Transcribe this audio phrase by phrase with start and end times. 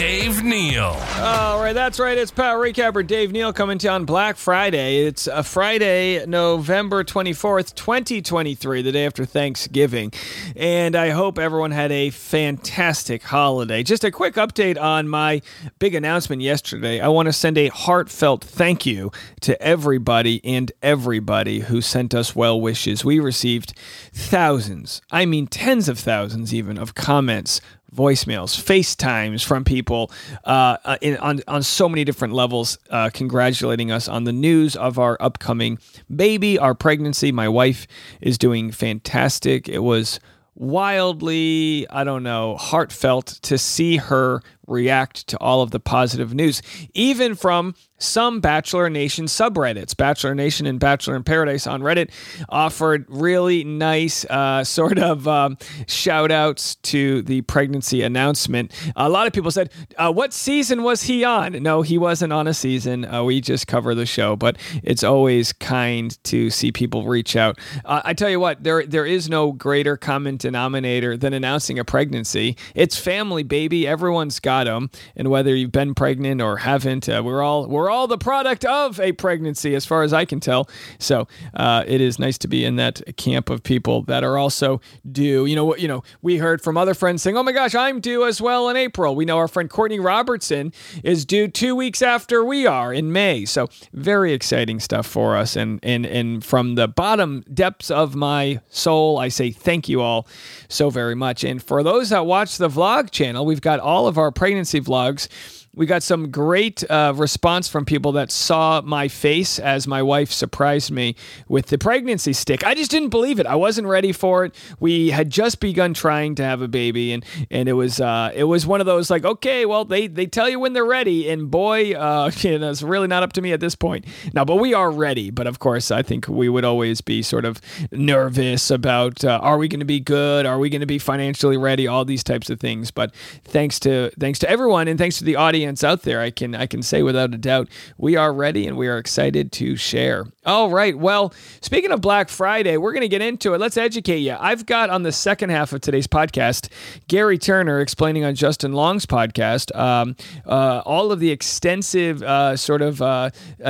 [0.00, 0.96] Dave Neal.
[1.18, 2.16] All right, that's right.
[2.16, 5.04] It's Power Recapper Dave Neal coming to you on Black Friday.
[5.04, 10.10] It's a Friday, November 24th, 2023, the day after Thanksgiving.
[10.56, 13.82] And I hope everyone had a fantastic holiday.
[13.82, 15.42] Just a quick update on my
[15.78, 16.98] big announcement yesterday.
[16.98, 22.34] I want to send a heartfelt thank you to everybody and everybody who sent us
[22.34, 23.04] well wishes.
[23.04, 23.74] We received
[24.14, 27.60] thousands, I mean tens of thousands even, of comments
[27.94, 30.10] voicemails, FaceTimes from people
[30.44, 34.76] uh, uh, in, on on so many different levels, uh, congratulating us on the news
[34.76, 35.78] of our upcoming
[36.14, 37.32] baby, our pregnancy.
[37.32, 37.86] My wife
[38.20, 39.68] is doing fantastic.
[39.68, 40.20] It was
[40.54, 46.62] wildly, I don't know, heartfelt to see her react to all of the positive news,
[46.94, 49.96] even from some Bachelor Nation subreddits.
[49.96, 52.10] Bachelor Nation and Bachelor in Paradise on Reddit
[52.48, 58.72] offered really nice uh, sort of um, shout outs to the pregnancy announcement.
[58.96, 61.62] A lot of people said, uh, What season was he on?
[61.62, 63.04] No, he wasn't on a season.
[63.04, 67.58] Uh, we just cover the show, but it's always kind to see people reach out.
[67.84, 71.84] Uh, I tell you what, there there is no greater common denominator than announcing a
[71.84, 72.56] pregnancy.
[72.74, 73.86] It's family, baby.
[73.86, 74.90] Everyone's got them.
[75.16, 79.00] And whether you've been pregnant or haven't, uh, we're all, we're all the product of
[79.00, 80.68] a pregnancy, as far as I can tell.
[80.98, 84.80] So uh, it is nice to be in that camp of people that are also
[85.10, 85.46] due.
[85.46, 85.80] You know what?
[85.80, 88.68] You know, we heard from other friends saying, "Oh my gosh, I'm due as well
[88.68, 90.72] in April." We know our friend Courtney Robertson
[91.02, 93.44] is due two weeks after we are in May.
[93.44, 95.56] So very exciting stuff for us.
[95.56, 100.26] And and and from the bottom depths of my soul, I say thank you all
[100.68, 101.44] so very much.
[101.44, 105.28] And for those that watch the vlog channel, we've got all of our pregnancy vlogs
[105.72, 110.32] we got some great uh, response from people that saw my face as my wife
[110.32, 111.14] surprised me
[111.46, 112.66] with the pregnancy stick.
[112.66, 113.46] I just didn't believe it.
[113.46, 114.54] I wasn't ready for it.
[114.80, 118.44] We had just begun trying to have a baby, and and it was uh, it
[118.44, 121.50] was one of those like, okay, well they they tell you when they're ready, and
[121.52, 124.04] boy, uh, you know, it's really not up to me at this point.
[124.34, 125.30] Now, but we are ready.
[125.30, 127.60] But of course, I think we would always be sort of
[127.92, 130.46] nervous about uh, are we going to be good?
[130.46, 131.86] Are we going to be financially ready?
[131.86, 132.90] All these types of things.
[132.90, 133.14] But
[133.44, 136.54] thanks to thanks to everyone, and thanks to the audience audience out there, I can
[136.54, 140.24] I can say without a doubt we are ready and we are excited to share.
[140.46, 140.96] All right.
[140.96, 143.60] Well, speaking of Black Friday, we're going to get into it.
[143.60, 144.36] Let's educate you.
[144.40, 146.70] I've got on the second half of today's podcast
[147.08, 150.16] Gerry Turner explaining on Justin Long's podcast um,
[150.46, 153.28] uh, all of the extensive uh, sort of uh,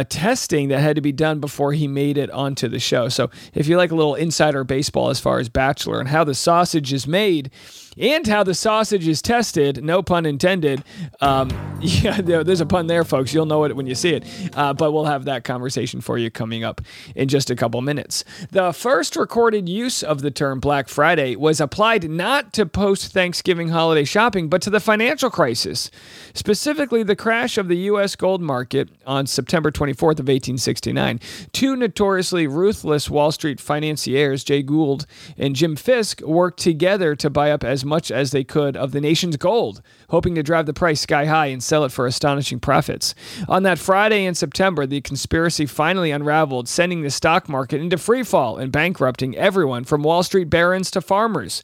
[0.08, 3.08] testing that had to be done before he made it onto the show.
[3.08, 6.36] So if you like a little insider baseball as far as Bachelor and how the
[6.36, 7.50] sausage is made
[8.00, 10.82] and how the sausage is tested, no pun intended.
[11.20, 11.50] Um,
[11.80, 13.34] yeah, there's a pun there, folks.
[13.34, 14.24] You'll know it when you see it.
[14.54, 16.80] Uh, but we'll have that conversation for you coming up
[17.14, 18.24] in just a couple minutes.
[18.50, 23.68] The first recorded use of the term Black Friday was applied not to post Thanksgiving
[23.68, 25.90] holiday shopping, but to the financial crisis,
[26.32, 28.16] specifically the crash of the U.S.
[28.16, 31.20] gold market on September 24th of 1869.
[31.52, 35.06] Two notoriously ruthless Wall Street financiers, Jay Gould
[35.36, 39.00] and Jim Fisk, worked together to buy up as much as they could of the
[39.02, 43.14] nation's gold, hoping to drive the price sky high and sell it for astonishing profits.
[43.46, 48.58] On that Friday in September, the conspiracy finally unraveled, sending the stock market into freefall
[48.58, 51.62] and bankrupting everyone from Wall Street barons to farmers.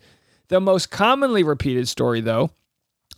[0.49, 2.51] The most commonly repeated story, though,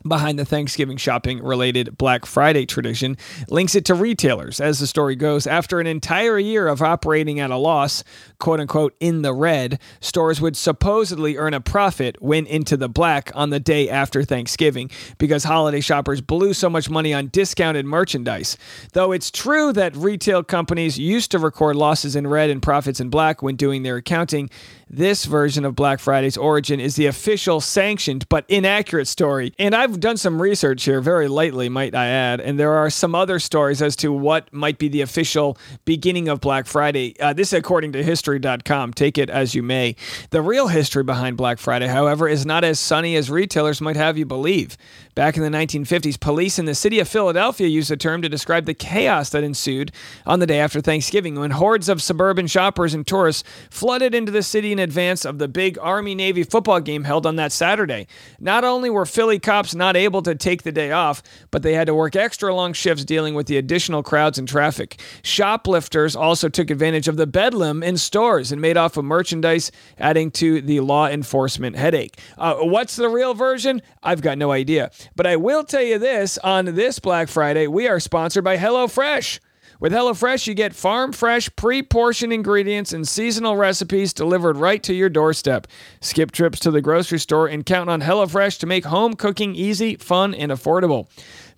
[0.07, 3.17] behind the Thanksgiving shopping related Black Friday tradition
[3.49, 4.61] links it to retailers.
[4.61, 8.05] As the story goes, after an entire year of operating at a loss,
[8.39, 13.31] quote unquote, in the red, stores would supposedly earn a profit when into the black
[13.35, 18.57] on the day after Thanksgiving because holiday shoppers blew so much money on discounted merchandise.
[18.93, 23.09] Though it's true that retail companies used to record losses in red and profits in
[23.09, 24.51] black when doing their accounting,
[24.91, 29.53] this version of Black Friday's origin is the official sanctioned but inaccurate story.
[29.59, 33.15] And I've done some research here very lately, might I add, and there are some
[33.15, 37.15] other stories as to what might be the official beginning of Black Friday.
[37.21, 38.93] Uh, this according to history.com.
[38.93, 39.97] Take it as you may.
[40.31, 44.19] The real history behind Black Friday, however, is not as sunny as retailers might have
[44.19, 44.77] you believe.
[45.15, 48.67] Back in the 1950s, police in the city of Philadelphia used the term to describe
[48.67, 49.91] the chaos that ensued
[50.25, 54.43] on the day after Thanksgiving when hordes of suburban shoppers and tourists flooded into the
[54.45, 58.07] city in advance of the big Army Navy football game held on that Saturday.
[58.39, 61.87] Not only were Philly cops not able to take the day off, but they had
[61.87, 65.01] to work extra long shifts dealing with the additional crowds and traffic.
[65.23, 70.31] Shoplifters also took advantage of the bedlam in stores and made off with merchandise, adding
[70.33, 72.19] to the law enforcement headache.
[72.37, 73.81] Uh, what's the real version?
[74.03, 74.91] I've got no idea.
[75.17, 79.41] But I will tell you this on this Black Friday, we are sponsored by HelloFresh.
[79.81, 84.93] With HelloFresh, you get farm fresh, pre portioned ingredients and seasonal recipes delivered right to
[84.93, 85.69] your doorstep.
[86.01, 89.95] Skip trips to the grocery store and count on HelloFresh to make home cooking easy,
[89.95, 91.09] fun, and affordable.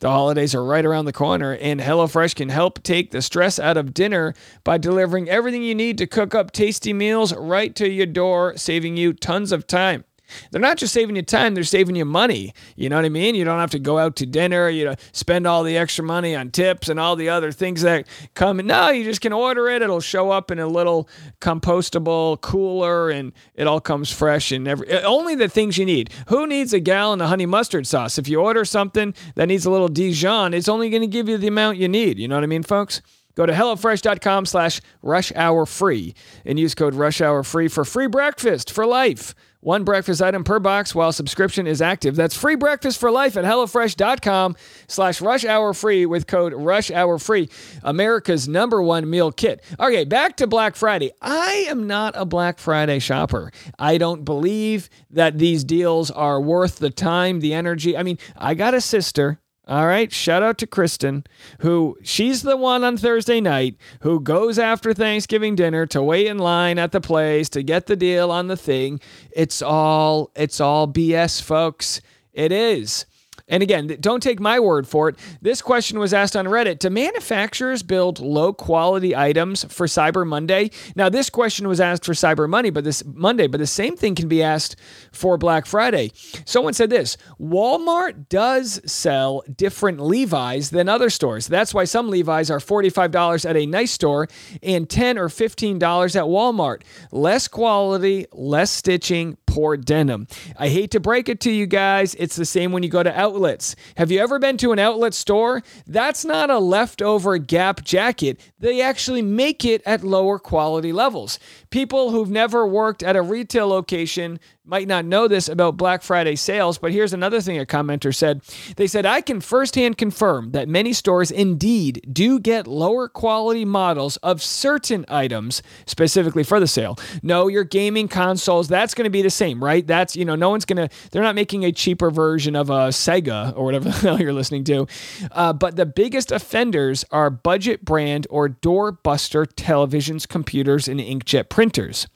[0.01, 3.79] The holidays are right around the corner, and HelloFresh can help take the stress out
[3.79, 4.35] of dinner
[4.65, 8.99] by delivering everything you need to cook up tasty meals right to your door, saving
[8.99, 10.05] you tons of time.
[10.51, 12.55] They're not just saving you time, they're saving you money.
[12.77, 13.35] You know what I mean?
[13.35, 16.35] You don't have to go out to dinner, you know, spend all the extra money
[16.35, 18.59] on tips and all the other things that come.
[18.59, 19.83] No, you just can order it.
[19.83, 21.09] It'll show up in a little
[21.41, 26.11] compostable cooler and it all comes fresh and every uh, only the things you need.
[26.29, 28.19] Who needs a gallon of honey mustard sauce?
[28.19, 31.39] If you order something that needs a little Dijon, it's only going to give you
[31.39, 32.19] the amount you need.
[32.19, 33.03] You know what I mean, folks?
[33.41, 36.15] Go to HelloFresh.com slash rush hour free
[36.45, 39.35] and use code rush hour free for free breakfast for life.
[39.61, 42.17] One breakfast item per box while subscription is active.
[42.17, 44.57] That's free breakfast for life at HelloFresh.com
[44.89, 47.49] slash rush hour free with code rush hour free.
[47.83, 49.65] America's number one meal kit.
[49.81, 51.11] Okay, back to Black Friday.
[51.23, 53.53] I am not a Black Friday shopper.
[53.79, 57.97] I don't believe that these deals are worth the time, the energy.
[57.97, 59.41] I mean, I got a sister
[59.71, 60.13] all right.
[60.13, 61.25] Shout out to Kristen,
[61.61, 66.39] who she's the one on Thursday night who goes after Thanksgiving dinner to wait in
[66.39, 69.01] line at the place to get the deal on the thing.
[69.31, 72.01] It's all it's all BS, folks.
[72.33, 73.07] It is.
[73.49, 75.17] And again, don't take my word for it.
[75.43, 80.71] This question was asked on Reddit Do manufacturers build low quality items for Cyber Monday?
[80.97, 84.15] Now, this question was asked for Cyber Monday, but this Monday, but the same thing
[84.15, 84.77] can be asked
[85.13, 86.13] for Black Friday.
[86.45, 91.47] Someone said this Walmart does sell different Levi's than other stores.
[91.47, 94.29] That's why some Levi's are $45 at a nice store
[94.63, 95.77] and 10 or $15
[96.17, 96.83] at Walmart.
[97.13, 100.29] Less quality, less stitching, poor denim.
[100.57, 103.19] I hate to break it to you guys, it's the same when you go to
[103.19, 103.75] outlets.
[103.97, 105.65] Have you ever been to an outlet store?
[105.89, 108.39] That's not a leftover Gap jacket.
[108.61, 111.41] They actually make it at lower quality levels.
[111.71, 116.37] People who've never worked at a retail location might not know this about Black Friday
[116.37, 118.41] sales, but here's another thing a commenter said.
[118.77, 124.17] They said, I can firsthand confirm that many stores indeed do get lower quality models
[124.19, 126.97] of certain items specifically for the sale.
[127.23, 129.87] No, your gaming consoles, that's going to be the same, right?
[129.87, 132.89] That's, you know, no one's going to, they're not making a cheaper version of a
[132.89, 134.87] Sega or whatever the hell you're listening to.
[135.33, 142.07] Uh, but the biggest offenders are budget brand or doorbuster televisions, computers, and inkjet printers.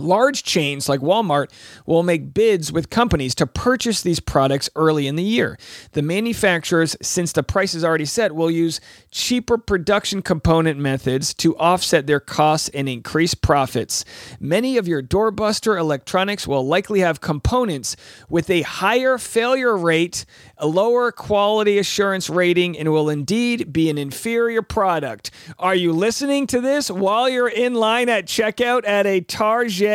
[0.00, 1.50] Large chains like Walmart
[1.84, 5.58] will make bids with companies to purchase these products early in the year.
[5.90, 8.80] The manufacturers, since the price is already set, will use
[9.10, 14.04] cheaper production component methods to offset their costs and increase profits.
[14.38, 17.96] Many of your doorbuster electronics will likely have components
[18.28, 20.24] with a higher failure rate,
[20.58, 25.32] a lower quality assurance rating, and will indeed be an inferior product.
[25.58, 29.87] Are you listening to this while you're in line at checkout at a Target?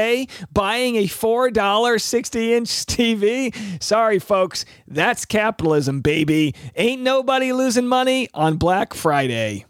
[0.51, 3.81] Buying a $4 60 inch TV?
[3.81, 6.55] Sorry, folks, that's capitalism, baby.
[6.75, 9.65] Ain't nobody losing money on Black Friday.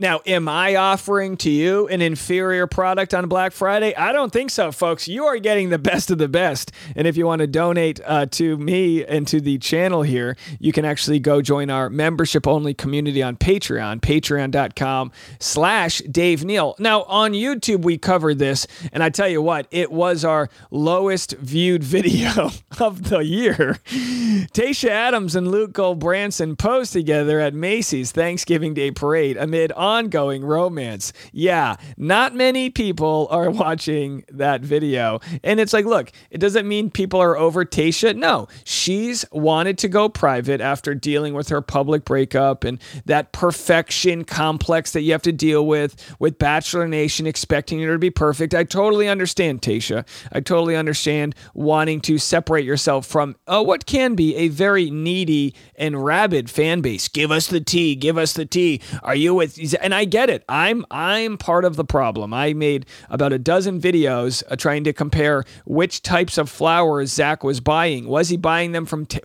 [0.00, 3.96] Now, am I offering to you an inferior product on Black Friday?
[3.96, 5.08] I don't think so, folks.
[5.08, 6.70] You are getting the best of the best.
[6.94, 10.70] And if you want to donate uh, to me and to the channel here, you
[10.70, 16.76] can actually go join our membership only community on Patreon, patreon.com slash Dave Neal.
[16.78, 18.68] Now, on YouTube, we covered this.
[18.92, 23.80] And I tell you what, it was our lowest viewed video of the year.
[23.88, 31.12] Tayshia Adams and Luke Gulbranson posed together at Macy's Thanksgiving Day Parade amid ongoing romance.
[31.32, 35.20] Yeah, not many people are watching that video.
[35.42, 38.14] And it's like, look, it doesn't mean people are over Tayshia.
[38.14, 44.24] No, she's wanted to go private after dealing with her public breakup and that perfection
[44.24, 48.54] complex that you have to deal with with Bachelor Nation expecting her to be perfect.
[48.54, 50.06] I totally understand, Tayshia.
[50.32, 55.54] I totally understand wanting to separate yourself from uh, what can be a very needy
[55.76, 57.08] and rabid fan base.
[57.08, 57.94] Give us the tea.
[57.94, 58.80] Give us the tea.
[59.02, 60.44] Are you with and I get it.
[60.48, 62.34] I'm I'm part of the problem.
[62.34, 67.42] I made about a dozen videos uh, trying to compare which types of flowers Zach
[67.44, 68.08] was buying.
[68.08, 69.20] Was he buying them from t-?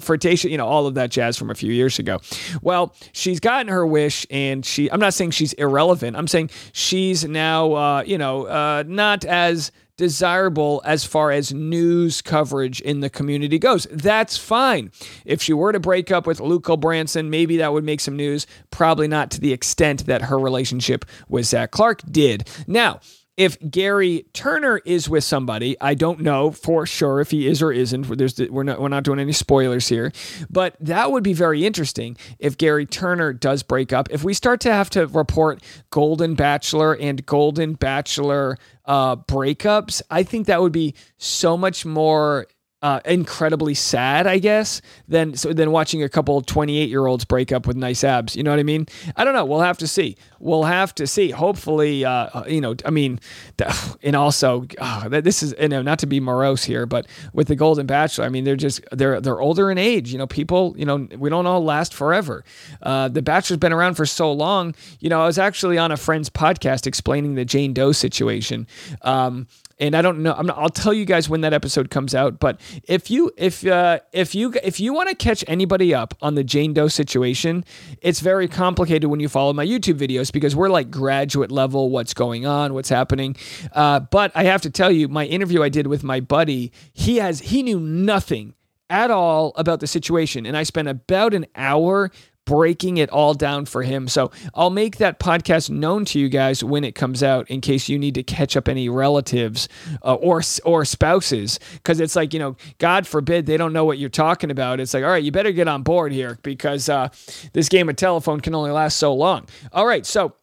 [0.50, 2.20] You know, all of that jazz from a few years ago.
[2.62, 4.92] Well, she's gotten her wish, and she.
[4.92, 6.16] I'm not saying she's irrelevant.
[6.16, 12.22] I'm saying she's now, uh, you know, uh, not as desirable as far as news
[12.22, 13.88] coverage in the community goes.
[13.92, 14.92] That's fine.
[15.26, 18.48] If she were to break up with Luke Branson, maybe that would make some news.
[18.72, 22.50] Probably not to the extent that her relationship with Zach Clark did.
[22.68, 23.02] Now,
[23.36, 27.72] if Gerry Turner is with somebody, I don't know for sure if he is or
[27.72, 28.18] isn't.
[28.18, 30.12] There's we're not we're not doing any spoilers here,
[30.50, 34.08] but that would be very interesting if Gerry Turner does break up.
[34.12, 40.24] If we start to have to report Golden Bachelor and Golden Bachelor uh, breakups, I
[40.24, 42.48] think that would be so much more
[42.84, 47.54] uh, incredibly sad, I guess, than so than watching a couple 28 year olds break
[47.54, 48.36] up with nice abs.
[48.36, 48.88] You know what I mean?
[49.16, 49.46] I don't know.
[49.46, 50.18] We'll have to see.
[50.40, 51.32] We'll have to see.
[51.32, 53.22] Hopefully, uh, you know, I mean,
[54.04, 57.56] and also oh, this is you know not to be morose here, but with the
[57.56, 60.12] Golden Bachelor, I mean, they're just they're they're older in age.
[60.12, 62.44] You know, people, you know, we don't all last forever.
[62.82, 64.76] Uh, the Bachelor's been around for so long.
[65.00, 68.68] You know, I was actually on a friend's podcast explaining the Jane Doe situation.
[69.04, 69.48] Um,
[69.80, 70.34] and I don't know.
[70.34, 72.40] i will tell you guys when that episode comes out.
[72.40, 76.36] But if you if uh, if you if you want to catch anybody up on
[76.36, 77.66] the Jane Doe situation,
[78.02, 81.90] it's very complicated when you follow my YouTube videos because we're like graduate level.
[81.90, 82.74] What's going on?
[82.74, 83.36] What's happening?
[83.72, 87.18] Uh, but I have to tell you, my interview I did with my buddy, he
[87.18, 88.54] has he knew nothing
[88.90, 92.12] at all about the situation, and I spent about an hour
[92.46, 94.08] breaking it all down for him.
[94.08, 97.90] So I'll make that podcast known to you guys when it comes out in case
[97.90, 99.70] you need to catch up any relatives
[100.04, 103.98] uh, or or spouses cuz it's like, you know, god forbid they don't know what
[103.98, 104.80] you're talking about.
[104.80, 107.10] It's like, all right, you better get on board here because uh,
[107.54, 109.48] this game of telephone can only last so long.
[109.72, 110.34] All right, so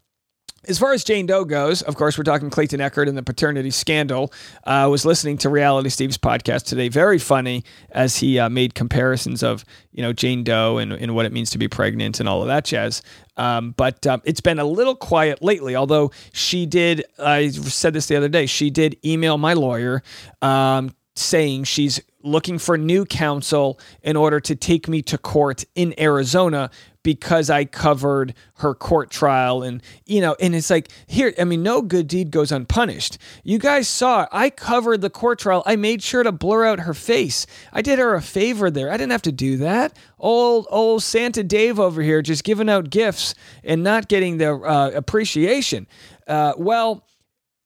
[0.69, 3.71] as far as Jane Doe goes, of course, we're talking Clayton Echard and the paternity
[3.71, 4.33] scandal.
[4.67, 6.89] Uh, I was listening to Reality Steve's podcast today.
[6.89, 11.25] Very funny as he uh, made comparisons of you know Jane Doe and, and what
[11.25, 13.03] it means to be pregnant and all of that jazz.
[13.39, 15.77] Um, but um, it's been a little quiet lately.
[15.77, 18.45] Although she did, I said this the other day.
[18.45, 20.03] She did email my lawyer
[20.43, 25.99] um, saying she's looking for new counsel in order to take me to court in
[25.99, 26.71] Arizona
[27.03, 31.63] because I covered her court trial and you know and it's like here I mean
[31.63, 33.19] no good deed goes unpunished.
[33.43, 35.63] You guys saw I covered the court trial.
[35.67, 37.47] I made sure to blur out her face.
[37.73, 38.91] I did her a favor there.
[38.91, 39.97] I didn't have to do that.
[40.19, 44.91] Old old Santa Dave over here just giving out gifts and not getting the uh,
[44.95, 45.87] appreciation.
[46.27, 47.07] Uh, well,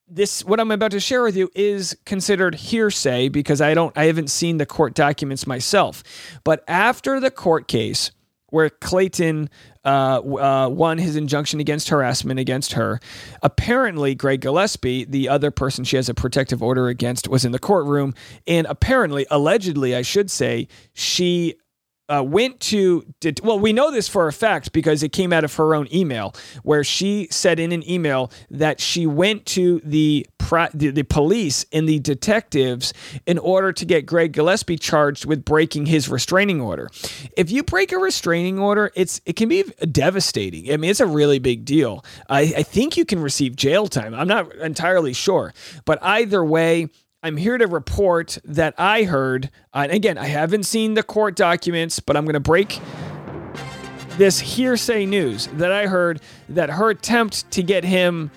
[0.06, 4.04] this what I'm about to share with you is considered hearsay because I don't I
[4.04, 6.02] haven't seen the court documents myself.
[6.44, 8.10] But after the court case,
[8.54, 9.50] where Clayton
[9.84, 13.00] uh, uh, won his injunction against harassment against her.
[13.42, 17.58] Apparently, Greg Gillespie, the other person she has a protective order against, was in the
[17.58, 18.14] courtroom.
[18.46, 21.56] And apparently, allegedly, I should say, she
[22.08, 25.44] uh, went to did, well we know this for a fact because it came out
[25.44, 30.26] of her own email where she said in an email that she went to the
[30.74, 32.92] the, the police and the detectives
[33.26, 36.88] in order to get Greg Gillespie charged with breaking his restraining order.
[37.36, 40.70] If you break a restraining order, it's it can be devastating.
[40.72, 42.04] I mean, it's a really big deal.
[42.28, 44.14] I, I think you can receive jail time.
[44.14, 46.90] I'm not entirely sure, but either way
[47.24, 51.98] I'm here to report that I heard, and again, I haven't seen the court documents,
[51.98, 52.78] but I'm going to break
[54.18, 58.30] this hearsay news that I heard that her attempt to get him,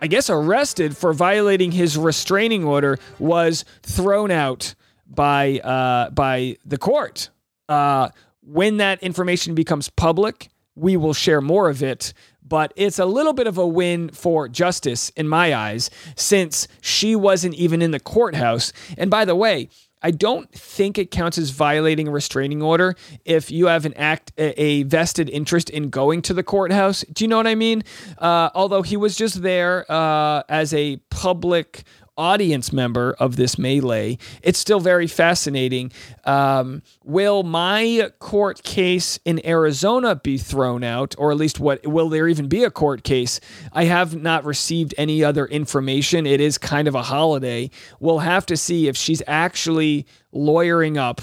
[0.00, 4.74] I guess, arrested for violating his restraining order was thrown out
[5.06, 7.28] by uh, by the court.
[7.68, 8.08] Uh,
[8.40, 12.14] when that information becomes public, we will share more of it
[12.50, 17.16] but it's a little bit of a win for justice in my eyes since she
[17.16, 18.74] wasn't even in the courthouse.
[18.98, 19.70] And by the way,
[20.02, 24.32] I don't think it counts as violating a restraining order if you have an act
[24.36, 27.04] a vested interest in going to the courthouse.
[27.12, 27.82] Do you know what I mean?
[28.18, 31.84] Uh, although he was just there uh, as a public
[32.20, 35.90] audience member of this melee, it's still very fascinating.
[36.24, 42.10] Um, will my court case in Arizona be thrown out, or at least what will
[42.10, 43.40] there even be a court case?
[43.72, 46.26] I have not received any other information.
[46.26, 47.70] It is kind of a holiday.
[48.00, 51.22] We'll have to see if she's actually lawyering up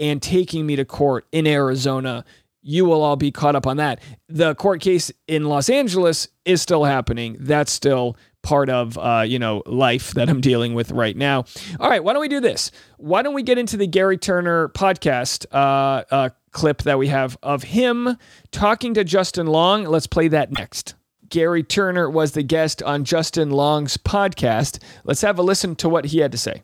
[0.00, 2.24] and taking me to court in Arizona
[2.60, 3.98] you will all be caught up on that.
[4.28, 7.36] The court case in Los Angeles is still happening.
[7.40, 8.14] That's still
[8.48, 11.44] part of uh, you know life that I'm dealing with right now.
[11.78, 12.70] All right, why don't we do this?
[12.96, 17.36] Why don't we get into the Gerry Turner podcast uh, uh, clip that we have
[17.42, 18.16] of him
[18.50, 19.84] talking to Justin Long?
[19.84, 20.94] Let's play that next.
[21.28, 24.82] Gerry Turner was the guest on Justin Long's podcast.
[25.04, 26.62] Let's have a listen to what he had to say.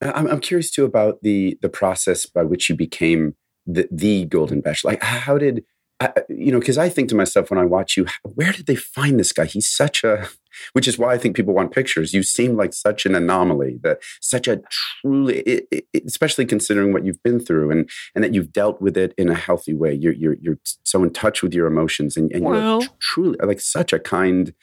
[0.00, 4.60] I'm, I'm curious too about the the process by which you became the, the Golden
[4.60, 4.90] Bachelor.
[4.92, 5.64] Like, how did
[6.02, 8.74] I, you know, because I think to myself when I watch you, where did they
[8.74, 9.44] find this guy?
[9.44, 10.28] He's such a,
[10.72, 12.12] which is why I think people want pictures.
[12.12, 15.62] You seem like such an anomaly, that such a truly,
[16.04, 19.34] especially considering what you've been through and and that you've dealt with it in a
[19.34, 19.94] healthy way.
[19.94, 23.60] You're you're you're so in touch with your emotions, and, and well, you're truly like
[23.60, 24.54] such a kind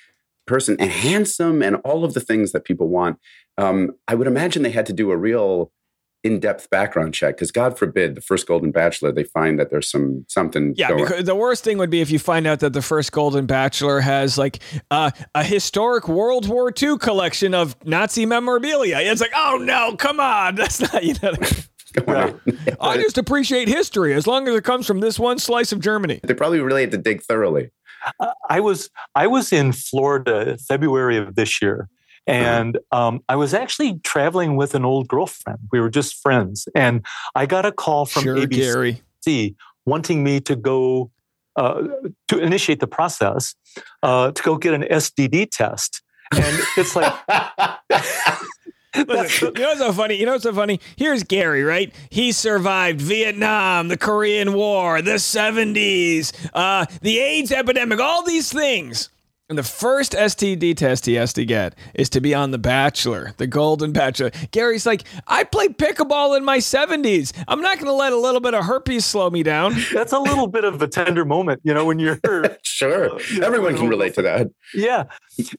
[0.46, 3.18] person and handsome, and all of the things that people want.
[3.58, 5.72] Um, I would imagine they had to do a real
[6.24, 10.26] in-depth background check because god forbid the first golden bachelor they find that there's some
[10.28, 13.12] something yeah because the worst thing would be if you find out that the first
[13.12, 14.60] golden bachelor has like
[14.92, 20.20] uh, a historic world war ii collection of nazi memorabilia it's like oh no come
[20.20, 21.34] on that's not you know
[22.06, 22.36] Right.
[22.82, 26.20] I just appreciate history as long as it comes from this one slice of Germany.
[26.24, 27.72] They probably really had to dig thoroughly.
[28.20, 31.90] Uh, I was I was in Florida February of this year.
[32.30, 35.60] And um, I was actually traveling with an old girlfriend.
[35.72, 36.68] We were just friends.
[36.76, 37.06] And
[37.36, 39.56] I got a call from sure, ABC Gary.
[39.86, 41.12] wanting me to go
[41.56, 41.84] uh,
[42.28, 43.56] to initiate the process
[44.04, 46.02] uh, to go get an STD test.
[46.32, 47.14] And it's like.
[49.08, 50.16] Listen, you know what's so funny?
[50.16, 50.80] You know what's so funny?
[50.96, 51.94] Here's Gerry, right?
[52.10, 59.10] He survived Vietnam, the Korean War, the 70s, uh, the AIDS epidemic, all these things.
[59.50, 63.34] And the first STD test he has to get is to be on The Bachelor,
[63.38, 64.30] the Golden Bachelor.
[64.52, 67.34] Gerry's like, I played pickleball in my 70s.
[67.48, 69.74] I'm not going to let a little bit of herpes slow me down.
[69.94, 72.20] That's a little bit of a tender moment, you know, when you're.
[72.64, 72.90] sure.
[73.10, 74.48] Uh, you know, Everyone can relate to that.
[74.74, 75.06] Yeah.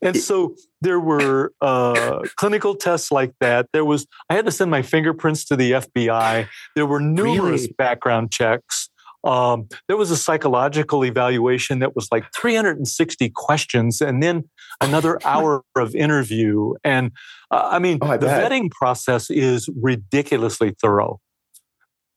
[0.02, 3.66] And so there were uh, clinical tests like that.
[3.72, 6.48] There was, I had to send my fingerprints to the FBI.
[6.76, 7.74] There were numerous really?
[7.78, 8.89] background checks.
[9.24, 14.44] Um, there was a psychological evaluation that was like 360 questions and then
[14.80, 16.74] another hour of interview.
[16.84, 17.12] And
[17.50, 18.50] uh, I mean, oh, I the bet.
[18.50, 21.20] vetting process is ridiculously thorough.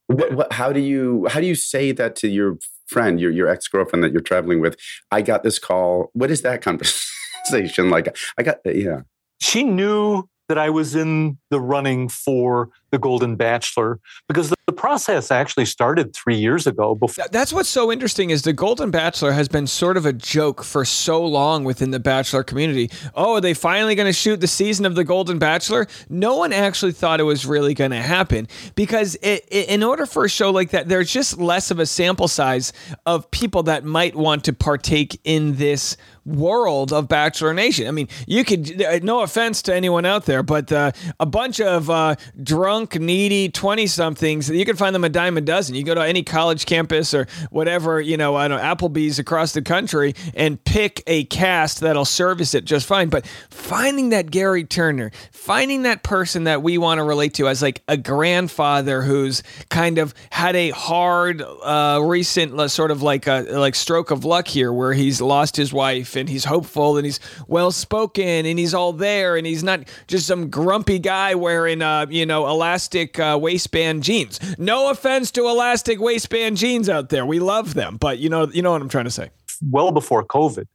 [0.08, 2.58] What, what, how do you how do you say that to your
[2.88, 4.78] friend, your your ex girlfriend that you're traveling with?
[5.12, 6.10] I got this call.
[6.14, 6.62] What is that
[7.48, 8.16] conversation like?
[8.38, 9.02] I got yeah.
[9.42, 14.74] She knew that I was in the running for the Golden Bachelor because the, the,
[14.74, 16.94] process actually started three years ago.
[16.94, 17.26] Before.
[17.32, 20.86] That's what's so interesting is the Golden Bachelor has been sort of a joke for
[20.86, 22.92] so long within the Bachelor community.
[23.16, 25.88] Oh, are they finally going to shoot the season of the Golden Bachelor?
[26.10, 30.06] No one actually thought it was really going to happen because it, it, in order
[30.06, 32.74] for a show like that, there's just less of a sample size
[33.06, 37.88] of people that might want to partake in this world of Bachelor Nation.
[37.88, 41.60] I mean, you could, uh, no offense to anyone out there, but uh, a bunch
[41.60, 45.76] of uh, drunk, needy 20 somethings, you can find them a dime a dozen.
[45.76, 49.54] You go to any college campus or whatever, you know, I don't know, Applebee's across
[49.54, 53.10] the country and pick a cast that'll service it just fine.
[53.10, 57.62] But finding that Gerry Turner, finding that person that we want to relate to as
[57.62, 63.28] like a grandfather who's kind of had a hard, uh, recent uh, sort of like
[63.28, 67.06] a like stroke of luck here where he's lost his wife and he's hopeful and
[67.06, 71.82] he's well spoken and he's all there and he's not just some grumpy guy wearing
[71.82, 74.40] uh, you know elastic uh, waistband jeans.
[74.58, 78.64] No offense to elastic waistband jeans out there, we love them, but you know you
[78.64, 79.30] know what I'm trying to say.
[79.70, 80.66] Well before COVID,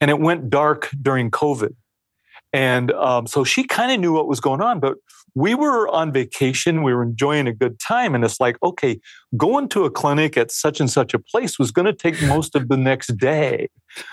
[0.00, 1.74] and it went dark during COVID,
[2.52, 4.96] and um, so she kind of knew what was going on, but
[5.34, 8.98] we were on vacation, we were enjoying a good time, and it's like, okay,
[9.36, 12.56] going to a clinic at such and such a place was going to take most
[12.56, 13.68] of the next day.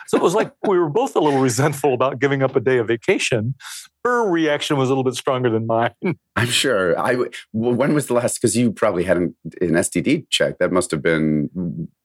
[0.08, 2.78] So it was like we were both a little resentful about giving up a day
[2.78, 3.56] of vacation.
[4.04, 5.94] Her reaction was a little bit stronger than mine.
[6.36, 6.98] I'm sure.
[7.00, 7.18] I
[7.54, 8.36] when was the last?
[8.36, 10.60] Because you probably had an, an, STD check.
[10.60, 11.50] That must have been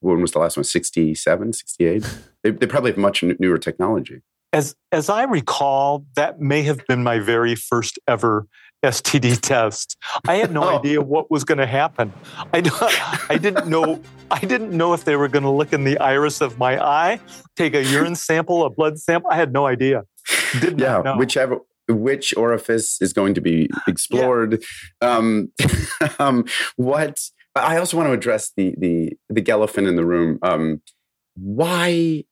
[0.01, 0.65] when was the last one?
[0.65, 2.19] 67, 68.
[2.43, 4.23] They, they probably have much newer technology.
[4.53, 8.47] As as I recall, that may have been my very first ever
[8.85, 9.97] STD test.
[10.27, 10.79] I had no oh.
[10.79, 12.13] idea what was going to happen.
[12.53, 14.01] I, I didn't know.
[14.31, 17.21] I didn't know if they were going to look in the iris of my eye,
[17.57, 19.31] take a urine sample, a blood sample.
[19.31, 20.05] I had no idea.
[20.61, 21.17] Did yeah, know.
[21.17, 21.59] whichever
[21.89, 24.63] which orifice is going to be explored.
[25.03, 25.17] Yeah.
[25.17, 25.53] Um,
[26.19, 26.45] um,
[26.77, 27.21] what
[27.57, 30.39] I also want to address the the the elephant in the room.
[30.43, 30.83] Um,
[31.35, 32.25] why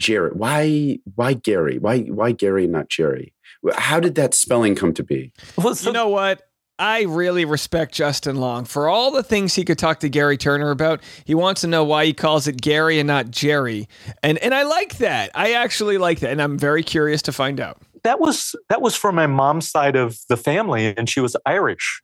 [0.00, 0.38] Jared?
[0.38, 1.78] Why why Gary?
[1.78, 3.34] Why why Gary not Jerry?
[3.74, 5.32] How did that spelling come to be?
[5.56, 6.42] Well, so- you know what?
[6.78, 10.70] I really respect Justin Long for all the things he could talk to Gary Turner
[10.70, 11.02] about.
[11.24, 13.88] He wants to know why he calls it Gary and not Jerry.
[14.24, 15.30] And and I like that.
[15.34, 17.80] I actually like that and I'm very curious to find out.
[18.02, 22.02] That was that was from my mom's side of the family and she was Irish.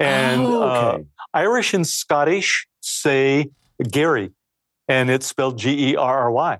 [0.00, 1.02] And oh, okay.
[1.02, 3.50] uh, Irish and Scottish say
[3.88, 4.32] Gary
[4.88, 6.58] and it's spelled G E R R Y.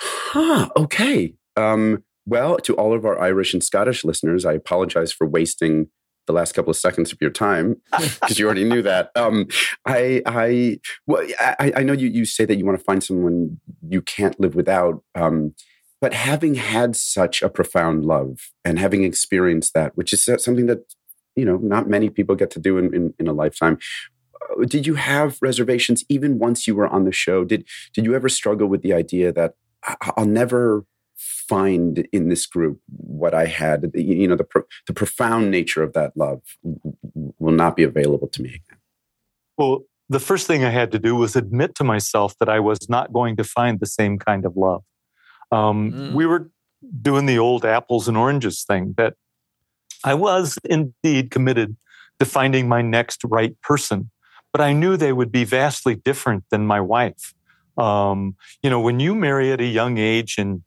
[0.00, 1.34] Huh, okay.
[1.56, 5.88] Um well, to all of our Irish and Scottish listeners, I apologize for wasting
[6.26, 9.10] the last couple of seconds of your time because you already knew that.
[9.14, 9.46] Um,
[9.86, 13.60] I, I, well, I, I, know you, you say that you want to find someone
[13.86, 15.02] you can't live without.
[15.14, 15.54] Um,
[16.00, 20.94] but having had such a profound love and having experienced that, which is something that,
[21.36, 23.78] you know, not many people get to do in, in, in a lifetime.
[24.50, 27.44] Uh, did you have reservations even once you were on the show?
[27.44, 29.54] Did, did you ever struggle with the idea that
[30.16, 30.84] I'll never
[31.16, 33.90] find in this group what I had.
[33.94, 36.40] You know, the pro- the profound nature of that love
[37.38, 38.78] will not be available to me again.
[39.56, 42.88] Well, the first thing I had to do was admit to myself that I was
[42.88, 44.82] not going to find the same kind of love.
[45.52, 46.12] Um, mm.
[46.12, 46.50] We were
[47.00, 49.14] doing the old apples and oranges thing that
[50.02, 51.76] I was indeed committed
[52.18, 54.10] to finding my next right person,
[54.52, 57.34] but I knew they would be vastly different than my wife.
[57.76, 60.62] Um, you know, when you marry at a young age and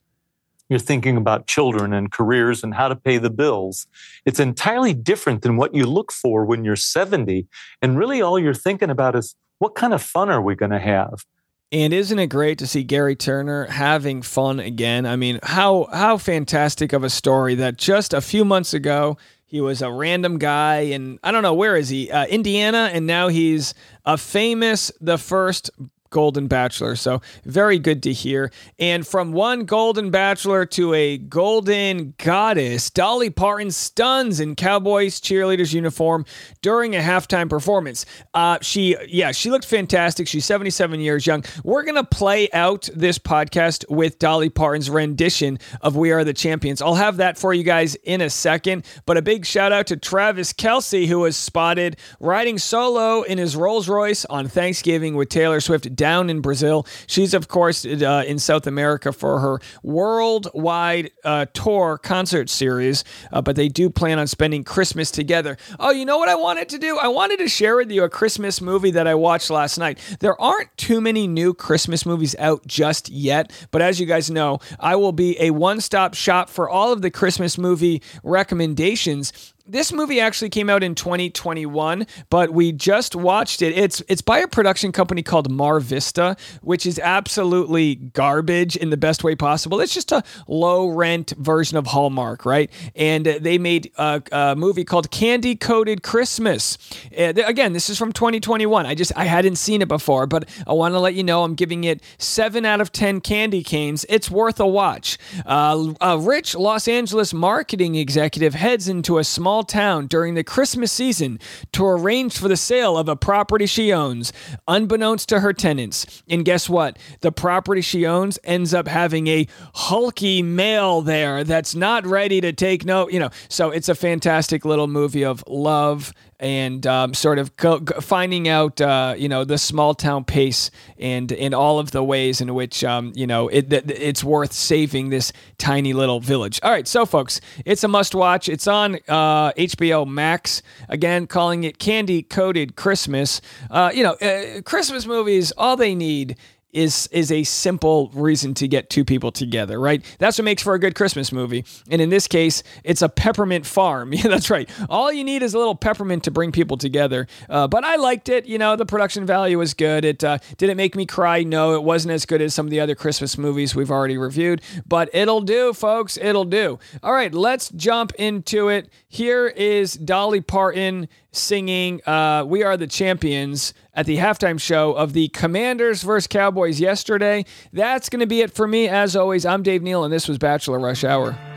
[0.69, 3.87] you're thinking about children and careers and how to pay the bills.
[4.25, 7.47] It's entirely different than what you look for when you're 70.
[7.81, 10.79] And really, all you're thinking about is what kind of fun are we going to
[10.79, 11.25] have?
[11.71, 15.05] And isn't it great to see Gerry Turner having fun again?
[15.05, 19.59] I mean, how how fantastic of a story that just a few months ago he
[19.59, 22.09] was a random guy and I don't know where is he?
[22.09, 23.73] Uh, Indiana and now he's
[24.05, 25.69] a famous the first
[26.09, 26.95] Golden Bachelor.
[26.95, 28.51] So very good to hear.
[28.79, 35.73] And from one Golden Bachelor to a Golden Goddess, Dolly Parton stuns in Cowboys cheerleaders
[35.73, 36.25] uniform
[36.61, 38.05] during a halftime performance.
[38.33, 40.27] Uh, she, yeah, she looked fantastic.
[40.27, 41.43] She's 77 years young.
[41.63, 46.81] We're gonna play out this podcast with Dolly Parton's rendition of "We Are the Champions."
[46.81, 48.85] I'll have that for you guys in a second.
[49.05, 53.55] But a big shout out to Travis Kelce, who was spotted riding solo in his
[53.55, 56.87] Rolls Royce on Thanksgiving with Taylor Swift down in Brazil.
[57.07, 63.41] She's, of course, uh, in South America for her worldwide uh, tour concert series, uh,
[63.41, 65.57] but they do plan on spending Christmas together.
[65.79, 66.97] Oh, you know what I wanted to do?
[66.97, 69.99] I wanted to share with you a Christmas movie that I watched last night.
[70.19, 74.59] There aren't too many new Christmas movies out just yet, but as you guys know,
[74.79, 79.33] I will be a one stop shop for all of the Christmas movie recommendations
[79.67, 83.77] this movie actually came out in 2021, but we just watched it.
[83.77, 88.97] It's it's by a production company called Mar Vista, which is absolutely garbage in the
[88.97, 89.79] best way possible.
[89.79, 92.71] It's just a low rent version of Hallmark, right?
[92.95, 96.77] And they made a, a movie called Candy Coated Christmas.
[97.17, 98.85] Uh, again, this is from 2021.
[98.85, 101.55] I just I hadn't seen it before, but I want to let you know I'm
[101.55, 104.05] giving it seven out of ten candy canes.
[104.09, 105.17] It's worth a watch.
[105.45, 110.43] Uh, a rich Los Angeles marketing executive heads into a small small town during the
[110.43, 111.39] Christmas season
[111.71, 114.31] to arrange for the sale of a property she owns,
[114.67, 116.21] unbeknownst to her tenants.
[116.29, 116.99] And guess what?
[117.21, 122.53] The property she owns ends up having a hulky male there that's not ready to
[122.53, 123.31] take no, you know.
[123.49, 127.51] So it's a fantastic little movie of love and um, sort of
[127.99, 132.41] finding out, uh, you know, the small town pace and in all of the ways
[132.41, 136.59] in which, um, you know, it, it's worth saving this tiny little village.
[136.61, 138.49] All right, so folks, it's a must watch.
[138.49, 138.99] It's on
[139.47, 140.61] uh, HBO Max.
[140.89, 143.41] Again, calling it Candy Coated Christmas.
[143.69, 146.37] Uh, you know, uh, Christmas movies, all they need
[146.77, 150.05] is is a simple reason to get two people together, right?
[150.19, 151.65] That's what makes for a good Christmas movie.
[151.89, 154.13] And in this case, it's a peppermint farm.
[154.17, 154.67] Yeah, that's right.
[154.89, 157.27] All you need is a little peppermint to bring people together.
[157.47, 158.47] Uh, but I liked it.
[158.47, 160.03] You know, the production value was good.
[160.03, 161.43] It uh, did it make me cry?
[161.43, 164.63] No, it wasn't as good as some of the other Christmas movies we've already reviewed.
[164.87, 166.17] But it'll do, folks.
[166.17, 166.79] It'll do.
[167.03, 168.89] All right, let's jump into it.
[169.07, 175.11] Here is Dolly Parton singing uh, We Are the Champions at the halftime show of
[175.13, 177.43] the Commanders versus Cowboys yesterday.
[177.73, 178.87] That's going to be it for me.
[178.87, 181.56] As always, I'm Dave Neal, and this was Bachelor Rush Hour.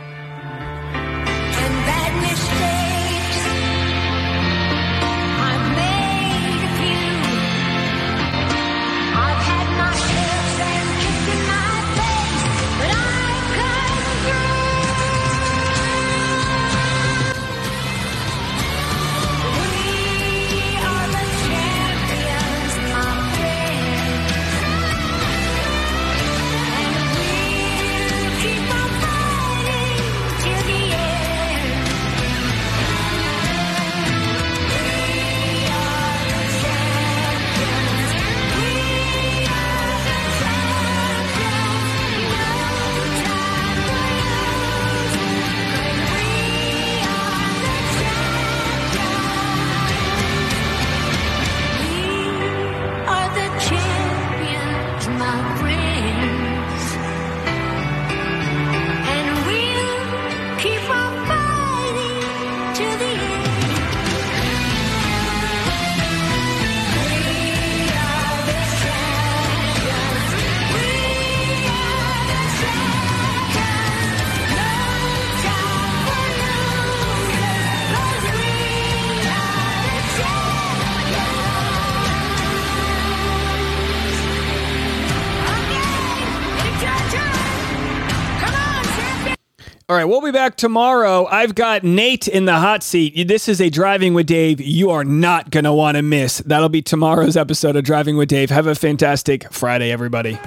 [89.90, 91.26] All right, we'll be back tomorrow.
[91.26, 93.26] I've got Nate in the hot seat.
[93.26, 96.38] This is a Driving with Dave you are not going to want to miss.
[96.46, 98.50] That'll be tomorrow's episode of Driving with Dave.
[98.50, 100.38] Have a fantastic Friday, everybody.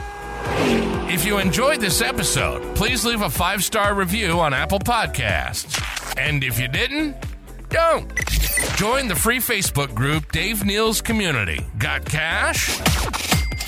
[1.12, 5.77] If you enjoyed this episode, please leave a five star review on Apple Podcasts.
[6.17, 7.17] And if you didn't,
[7.67, 8.15] don't.
[8.77, 11.65] Join the free Facebook group Dave Neal's Community.
[11.77, 12.79] Got cash?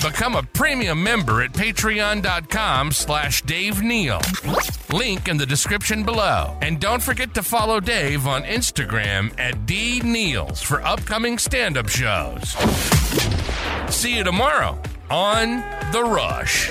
[0.06, 4.20] Become a premium member at patreon.com slash Dave Neal.
[4.92, 6.56] Link in the description below.
[6.62, 12.50] And don't forget to follow Dave on Instagram at D Neals for upcoming stand-up shows.
[13.92, 14.78] See you tomorrow
[15.10, 16.70] on The Rush.